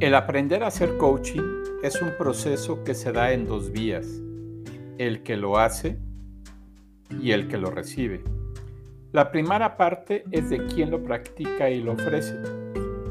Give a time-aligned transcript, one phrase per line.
[0.00, 4.20] El aprender a hacer coaching es un proceso que se da en dos vías,
[4.98, 5.96] el que lo hace
[7.22, 8.24] y el que lo recibe.
[9.12, 12.34] La primera parte es de quien lo practica y lo ofrece.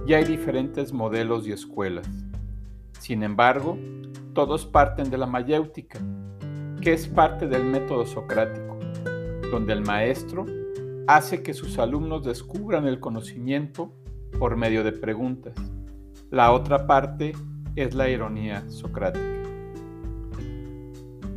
[0.05, 2.07] Y hay diferentes modelos y escuelas.
[2.99, 3.79] Sin embargo,
[4.33, 5.99] todos parten de la mayéutica,
[6.81, 8.77] que es parte del método socrático,
[9.49, 10.45] donde el maestro
[11.07, 13.93] hace que sus alumnos descubran el conocimiento
[14.37, 15.55] por medio de preguntas.
[16.31, 17.33] La otra parte
[17.75, 19.25] es la ironía socrática.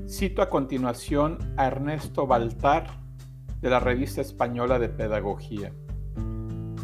[0.08, 2.86] Cito a continuación a Ernesto Baltar
[3.60, 5.72] de la Revista Española de Pedagogía.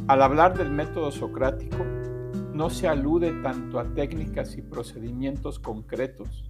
[0.06, 1.78] Al hablar del método socrático,
[2.52, 6.44] no se alude tanto a técnicas y procedimientos concretos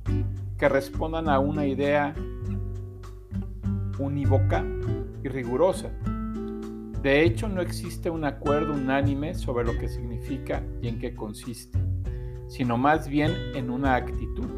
[0.59, 2.15] que respondan a una idea
[4.01, 4.65] unívoca
[5.23, 5.93] y rigurosa,
[7.05, 11.79] de hecho, no existe un acuerdo unánime sobre lo que significa y en qué consiste,
[12.49, 14.49] sino más bien en una actitud,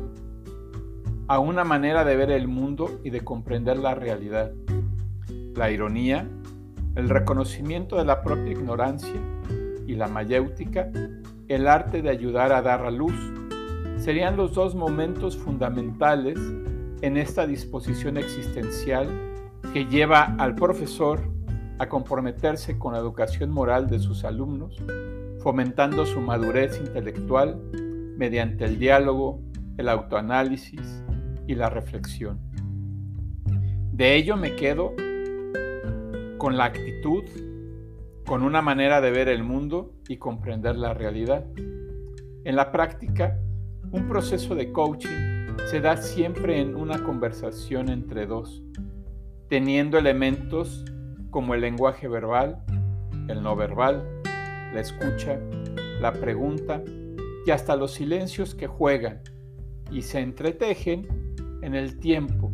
[1.27, 4.53] a una manera de ver el mundo y de comprender la realidad.
[5.57, 6.29] La ironía,
[6.95, 9.21] el reconocimiento de la propia ignorancia
[9.89, 10.89] y la mayéutica,
[11.49, 13.33] el arte de ayudar a dar a luz,
[13.97, 16.39] serían los dos momentos fundamentales
[17.03, 19.09] en esta disposición existencial
[19.73, 21.35] que lleva al profesor
[21.79, 24.83] a comprometerse con la educación moral de sus alumnos,
[25.41, 27.61] fomentando su madurez intelectual
[28.17, 29.41] mediante el diálogo,
[29.77, 31.03] el autoanálisis
[31.47, 32.41] y la reflexión.
[33.93, 34.95] De ello me quedo
[36.39, 37.25] con la actitud,
[38.27, 41.47] con una manera de ver el mundo y comprender la realidad.
[42.45, 43.39] En la práctica,
[43.91, 48.63] un proceso de coaching se da siempre en una conversación entre dos,
[49.49, 50.85] teniendo elementos
[51.37, 52.65] como el lenguaje verbal,
[53.29, 54.23] el no verbal,
[54.73, 55.39] la escucha,
[56.01, 56.83] la pregunta
[57.45, 59.21] y hasta los silencios que juegan
[59.91, 61.07] y se entretejen
[61.61, 62.51] en el tiempo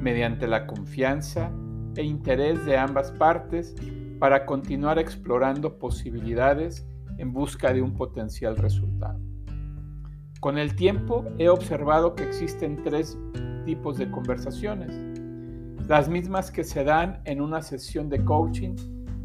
[0.00, 1.50] mediante la confianza
[1.96, 3.74] e interés de ambas partes
[4.20, 6.86] para continuar explorando posibilidades
[7.18, 9.18] en busca de un potencial resultado.
[10.38, 13.18] Con el tiempo he observado que existen tres
[13.64, 15.15] tipos de conversaciones
[15.88, 18.74] las mismas que se dan en una sesión de coaching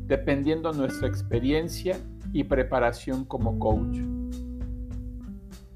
[0.05, 1.97] dependiendo nuestra experiencia
[2.33, 3.97] y preparación como coach.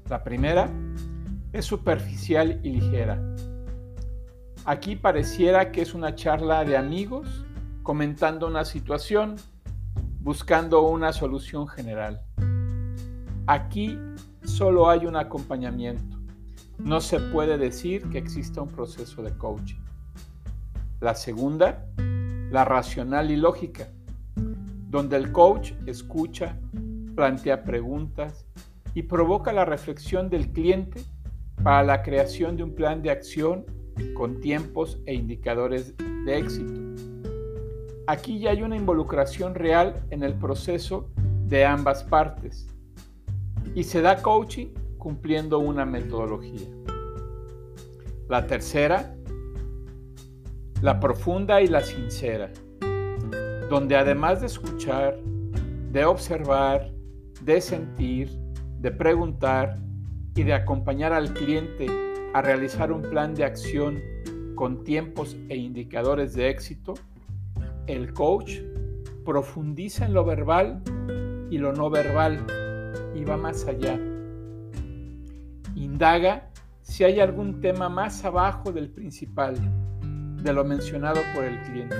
[0.08, 0.70] La primera
[1.52, 3.20] es superficial y ligera.
[4.64, 7.46] Aquí pareciera que es una charla de amigos
[7.82, 9.36] comentando una situación,
[10.20, 12.20] buscando una solución general.
[13.46, 13.98] Aquí
[14.44, 16.18] solo hay un acompañamiento.
[16.78, 19.86] No se puede decir que exista un proceso de coaching.
[21.00, 21.86] La segunda,
[22.50, 23.88] la racional y lógica,
[24.88, 26.58] donde el coach escucha,
[27.14, 28.46] plantea preguntas
[28.94, 31.02] y provoca la reflexión del cliente
[31.62, 33.66] para la creación de un plan de acción
[34.14, 36.80] con tiempos e indicadores de éxito.
[38.06, 41.10] Aquí ya hay una involucración real en el proceso
[41.46, 42.68] de ambas partes
[43.74, 46.68] y se da coaching cumpliendo una metodología.
[48.28, 49.15] La tercera
[50.82, 52.50] la profunda y la sincera,
[53.70, 55.18] donde además de escuchar,
[55.90, 56.90] de observar,
[57.42, 58.30] de sentir,
[58.80, 59.78] de preguntar
[60.34, 61.86] y de acompañar al cliente
[62.34, 64.00] a realizar un plan de acción
[64.54, 66.94] con tiempos e indicadores de éxito,
[67.86, 68.60] el coach
[69.24, 70.82] profundiza en lo verbal
[71.50, 72.44] y lo no verbal
[73.14, 73.98] y va más allá.
[75.74, 76.50] Indaga
[76.82, 79.56] si hay algún tema más abajo del principal
[80.46, 81.96] de lo mencionado por el cliente.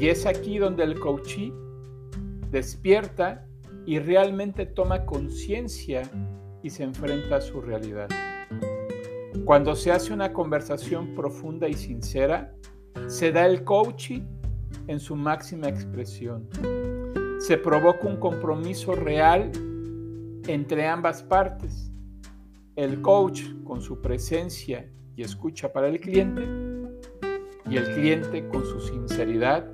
[0.00, 1.52] Y es aquí donde el coachee
[2.50, 3.44] despierta
[3.84, 6.02] y realmente toma conciencia
[6.62, 8.08] y se enfrenta a su realidad.
[9.44, 12.54] Cuando se hace una conversación profunda y sincera,
[13.08, 14.22] se da el coaching
[14.86, 16.48] en su máxima expresión.
[17.40, 19.50] Se provoca un compromiso real
[20.46, 21.90] entre ambas partes.
[22.76, 26.63] El coach con su presencia y escucha para el cliente
[27.68, 29.66] y el cliente con su sinceridad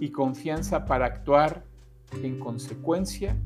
[0.00, 1.64] y confianza para actuar
[2.22, 3.36] en consecuencia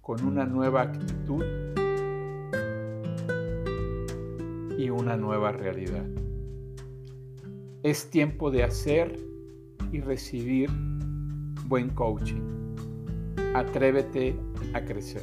[0.00, 1.44] con una nueva actitud
[4.78, 6.06] y una nueva realidad.
[7.82, 9.18] Es tiempo de hacer
[9.92, 10.70] y recibir
[11.66, 12.40] buen coaching.
[13.54, 14.36] Atrévete
[14.74, 15.22] a crecer.